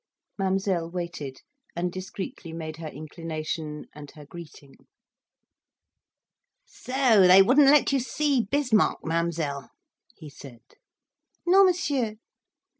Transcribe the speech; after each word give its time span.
Mademoiselle 0.39 0.89
waited, 0.89 1.43
and 1.75 1.91
discreetly 1.93 2.51
made 2.51 2.77
her 2.77 2.87
inclination, 2.87 3.85
and 3.93 4.09
her 4.15 4.25
greeting. 4.25 4.73
"So 6.65 7.27
they 7.27 7.43
wouldn't 7.43 7.67
let 7.69 7.91
you 7.91 7.99
see 7.99 8.41
Bismarck, 8.41 9.05
Mademoiselle?" 9.05 9.69
he 10.15 10.27
said. 10.27 10.61
"_Non, 11.47 11.65
Monsieur. 11.67 12.15